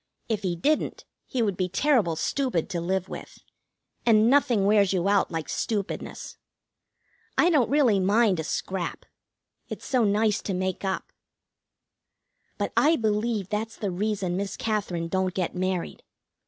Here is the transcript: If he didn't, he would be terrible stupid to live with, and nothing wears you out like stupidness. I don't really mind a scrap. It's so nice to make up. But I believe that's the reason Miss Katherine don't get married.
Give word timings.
If 0.27 0.41
he 0.41 0.55
didn't, 0.55 1.05
he 1.27 1.43
would 1.43 1.55
be 1.55 1.69
terrible 1.69 2.15
stupid 2.15 2.71
to 2.71 2.81
live 2.81 3.07
with, 3.07 3.37
and 4.03 4.31
nothing 4.31 4.65
wears 4.65 4.93
you 4.93 5.07
out 5.07 5.29
like 5.29 5.47
stupidness. 5.47 6.37
I 7.37 7.51
don't 7.51 7.69
really 7.69 7.99
mind 7.99 8.39
a 8.39 8.43
scrap. 8.43 9.05
It's 9.69 9.85
so 9.85 10.03
nice 10.03 10.41
to 10.41 10.55
make 10.55 10.83
up. 10.83 11.13
But 12.57 12.73
I 12.75 12.95
believe 12.95 13.49
that's 13.49 13.75
the 13.75 13.91
reason 13.91 14.35
Miss 14.37 14.57
Katherine 14.57 15.07
don't 15.07 15.35
get 15.35 15.53
married. 15.53 16.01